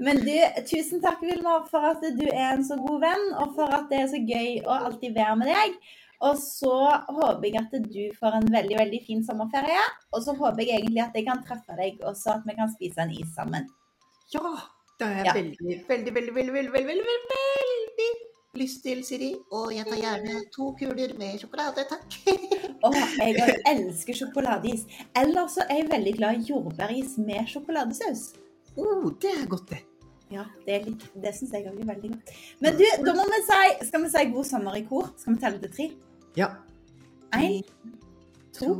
Men 0.06 0.22
du, 0.22 0.36
tusen 0.70 1.02
takk, 1.02 1.20
Vilma, 1.26 1.56
for 1.70 1.82
at 1.90 2.02
du 2.20 2.26
er 2.28 2.52
en 2.52 2.62
så 2.66 2.78
god 2.78 3.02
venn, 3.02 3.26
og 3.42 3.56
for 3.58 3.74
at 3.74 3.90
det 3.90 3.98
er 4.04 4.08
så 4.12 4.20
gøy 4.22 4.50
å 4.62 4.78
alltid 4.90 5.18
være 5.18 5.34
med 5.42 5.50
deg. 5.50 5.74
Og 6.26 6.38
så 6.40 6.76
håper 7.10 7.48
jeg 7.48 7.58
at 7.60 7.74
du 7.90 8.04
får 8.20 8.38
en 8.38 8.46
veldig 8.54 8.78
veldig 8.78 9.00
fin 9.08 9.26
sommerferie. 9.26 9.82
Og 10.14 10.22
så 10.24 10.36
håper 10.38 10.62
jeg 10.62 10.78
egentlig 10.78 11.02
at 11.08 11.18
jeg 11.18 11.26
kan 11.26 11.42
treffe 11.44 11.74
deg 11.80 11.98
og 12.06 12.14
så 12.16 12.38
at 12.38 12.46
vi 12.46 12.54
kan 12.56 12.70
spise 12.72 13.02
en 13.02 13.12
is 13.18 13.34
sammen. 13.34 13.66
Ja! 14.36 14.54
Det 14.96 15.04
er 15.10 15.18
jeg 15.18 15.26
ja. 15.26 15.32
veldig, 15.36 15.74
veldig, 15.90 16.12
veldig, 16.14 16.34
veldig, 16.38 16.52
veldig, 16.54 16.72
veldig, 16.72 16.86
veldig, 16.86 17.18
veldig 17.34 18.25
lyst 18.60 18.82
til, 18.84 19.02
Siri. 19.06 19.30
Og 19.54 19.72
jeg 19.74 19.84
tar 19.88 19.98
gjerne 20.00 20.34
to 20.54 20.70
kuler 20.78 21.12
med 21.20 21.38
sjokolade, 21.42 21.84
takk. 21.90 22.16
Å, 22.86 22.90
jeg 23.20 23.58
elsker 23.72 24.14
sjokoladeis. 24.20 24.82
Eller 25.16 25.46
så 25.52 25.64
er 25.68 25.82
jeg 25.82 25.90
veldig 25.92 26.14
glad 26.18 26.40
i 26.40 26.48
jordbæris 26.50 27.16
med 27.22 27.42
sjokoladesaus. 27.52 28.22
Oh, 28.76 29.06
det 29.22 29.32
er 29.32 29.46
godt, 29.50 29.68
det. 29.72 29.82
Ja, 30.32 30.42
det, 30.66 30.80
litt- 30.88 31.08
det 31.22 31.30
syns 31.36 31.52
jeg 31.54 31.68
òg 31.70 31.78
er 31.80 31.86
veldig 31.92 32.10
godt. 32.16 32.32
Men 32.64 32.74
du, 32.80 32.84
da 33.06 33.12
må 33.14 33.22
vi 33.30 33.38
si 33.46 33.86
Skal 33.86 34.02
vi 34.02 34.08
si 34.10 34.24
god 34.34 34.46
sommer 34.48 34.74
i 34.74 34.82
kor? 34.88 35.06
Skal 35.22 35.36
vi 35.36 35.42
telle 35.44 35.58
til 35.62 35.72
tre? 35.76 35.86
Ja. 36.36 36.48
Én, 37.38 37.62
to, 38.56 38.74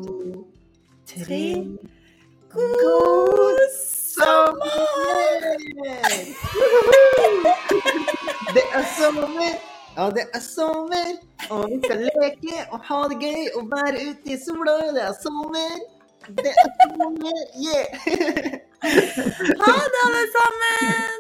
tre. 1.07 1.43
God 2.51 2.75
God 2.83 3.61
sommer! 3.77 4.57
Det 8.55 8.63
er 8.75 8.85
sommer, 8.99 9.55
ja, 9.97 10.05
det 10.11 10.25
er 10.35 10.41
sommer. 10.41 11.09
Og 11.51 11.69
vi 11.71 11.81
skal 11.85 11.99
leke 12.07 12.63
og 12.71 12.81
ha 12.89 13.01
det 13.11 13.19
gøy 13.25 13.43
og 13.59 13.69
være 13.73 14.03
ute 14.11 14.35
i 14.35 14.39
sola. 14.45 14.77
Det 14.97 15.03
er 15.09 15.15
sommer. 15.23 15.77
Det 16.27 16.53
er 16.53 16.71
sommer, 16.97 17.39
yeah! 17.67 17.87
Ha 19.63 19.75
det, 19.93 20.01
alle 20.07 20.25
sammen! 20.39 21.16